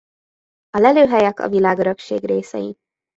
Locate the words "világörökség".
1.49-2.25